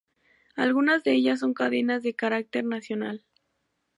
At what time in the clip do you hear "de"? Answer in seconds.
1.03-1.11, 2.01-2.15